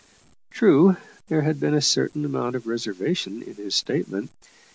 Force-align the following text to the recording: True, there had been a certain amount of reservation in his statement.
True, 0.49 0.97
there 1.27 1.43
had 1.43 1.59
been 1.59 1.75
a 1.75 1.79
certain 1.79 2.25
amount 2.25 2.55
of 2.55 2.65
reservation 2.65 3.43
in 3.43 3.53
his 3.53 3.75
statement. 3.75 4.31